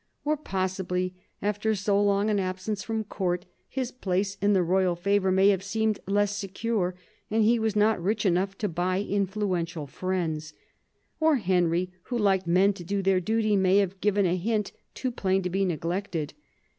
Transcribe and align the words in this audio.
Or 0.25 0.35
possibly, 0.35 1.13
after 1.43 1.75
so 1.75 2.01
long 2.01 2.31
an 2.31 2.39
absence 2.39 2.81
from 2.81 3.03
Court, 3.03 3.45
his 3.69 3.91
place 3.91 4.35
in 4.41 4.53
the 4.53 4.63
royal 4.63 4.95
favour 4.95 5.31
may 5.31 5.49
have 5.49 5.61
seemed 5.61 5.99
less 6.07 6.35
secure, 6.35 6.95
and 7.29 7.43
he 7.43 7.59
was 7.59 7.75
not 7.75 8.01
rich 8.01 8.25
enough 8.25 8.57
to 8.57 8.67
buy 8.67 9.01
influential 9.03 9.85
friends. 9.85 10.53
Or 11.19 11.35
Henry, 11.35 11.91
who 12.05 12.17
liked 12.17 12.47
men 12.47 12.73
to 12.73 12.83
do 12.83 13.03
their 13.03 13.19
duty, 13.19 13.55
may 13.55 13.77
have 13.77 14.01
given 14.01 14.25
a 14.25 14.37
hint 14.37 14.71
too 14.95 15.11
plain 15.11 15.43
to 15.43 15.51
be 15.51 15.65
neglected. 15.65 16.33